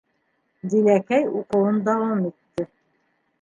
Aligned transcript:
Диләкәй 0.73 1.27
уҡыуын 1.41 1.77
дауам 1.91 2.25
итте: 2.31 2.67